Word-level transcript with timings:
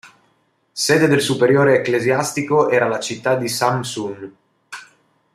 Sede 0.71 1.05
del 1.05 1.21
superiore 1.21 1.75
ecclesiastico 1.75 2.69
era 2.69 2.87
la 2.87 2.99
città 2.99 3.35
di 3.35 3.47
Samsun. 3.47 4.35